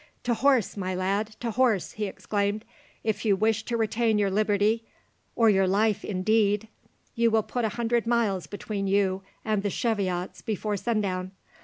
"To 0.23 0.33
horse, 0.33 0.75
my 0.75 0.95
lad, 0.95 1.35
to 1.41 1.51
horse!" 1.51 1.91
he 1.91 2.07
exclaimed. 2.07 2.65
"If 3.03 3.23
you 3.23 3.35
wish 3.35 3.61
to 3.65 3.77
retain 3.77 4.17
your 4.17 4.31
liberty, 4.31 4.83
or 5.35 5.47
your 5.47 5.67
life 5.67 6.03
indeed, 6.03 6.67
you 7.13 7.29
will 7.29 7.43
put 7.43 7.65
a 7.65 7.69
hundred 7.77 8.07
miles 8.07 8.47
between 8.47 8.87
you 8.87 9.21
and 9.45 9.61
the 9.61 9.69
Cheviots 9.69 10.41
before 10.41 10.75
sundown. 10.75 11.33